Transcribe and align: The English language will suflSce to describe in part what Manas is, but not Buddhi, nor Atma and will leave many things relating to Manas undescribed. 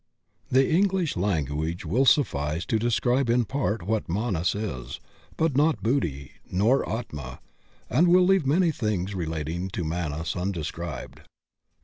The 0.49 0.67
English 0.67 1.15
language 1.15 1.85
will 1.85 2.05
suflSce 2.05 2.65
to 2.65 2.79
describe 2.79 3.29
in 3.29 3.45
part 3.45 3.83
what 3.83 4.09
Manas 4.09 4.55
is, 4.55 4.99
but 5.37 5.55
not 5.55 5.83
Buddhi, 5.83 6.31
nor 6.49 6.89
Atma 6.89 7.39
and 7.87 8.07
will 8.07 8.25
leave 8.25 8.47
many 8.47 8.71
things 8.71 9.13
relating 9.13 9.69
to 9.69 9.83
Manas 9.83 10.35
undescribed. 10.35 11.21